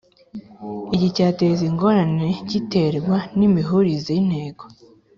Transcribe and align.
Iki 0.95 1.07
cyateza 1.15 1.61
ingorane 1.69 2.27
giterwa 2.49 3.17
n 3.37 3.39
imihurize 3.47 4.09
y 4.17 4.21
intego 4.23 4.63